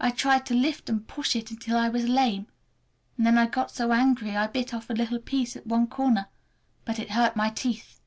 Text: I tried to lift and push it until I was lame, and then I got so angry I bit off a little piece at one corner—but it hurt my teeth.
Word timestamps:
I 0.00 0.10
tried 0.10 0.46
to 0.46 0.54
lift 0.54 0.90
and 0.90 1.06
push 1.06 1.36
it 1.36 1.52
until 1.52 1.76
I 1.76 1.88
was 1.88 2.08
lame, 2.08 2.48
and 3.16 3.24
then 3.24 3.38
I 3.38 3.46
got 3.46 3.70
so 3.70 3.92
angry 3.92 4.34
I 4.36 4.48
bit 4.48 4.74
off 4.74 4.90
a 4.90 4.94
little 4.94 5.20
piece 5.20 5.54
at 5.54 5.64
one 5.64 5.86
corner—but 5.86 6.98
it 6.98 7.12
hurt 7.12 7.36
my 7.36 7.50
teeth. 7.50 8.00